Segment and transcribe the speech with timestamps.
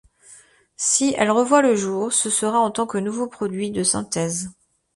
[0.77, 4.49] Si elle revoit le jour, ce sera en tant que nouveau produit de synthèse.